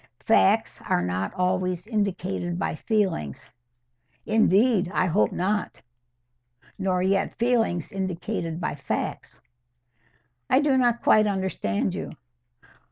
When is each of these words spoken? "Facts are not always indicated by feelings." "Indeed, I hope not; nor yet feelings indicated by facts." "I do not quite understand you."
"Facts 0.25 0.81
are 0.89 1.03
not 1.03 1.31
always 1.35 1.85
indicated 1.85 2.57
by 2.57 2.73
feelings." 2.73 3.51
"Indeed, 4.25 4.89
I 4.91 5.05
hope 5.05 5.31
not; 5.31 5.79
nor 6.79 7.03
yet 7.03 7.35
feelings 7.35 7.91
indicated 7.91 8.59
by 8.59 8.73
facts." 8.73 9.39
"I 10.49 10.59
do 10.59 10.75
not 10.75 11.03
quite 11.03 11.27
understand 11.27 11.93
you." 11.93 12.13